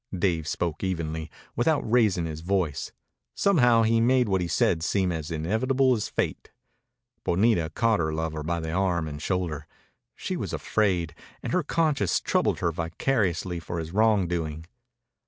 [0.17, 2.91] Dave spoke evenly, without raising his voice.
[3.35, 6.49] Somehow he made what he said seem as inevitable as fate.
[7.23, 9.67] Bonita caught her lover by the arm and shoulder.
[10.15, 14.65] She was afraid, and her conscience troubled her vicariously for his wrongdoing.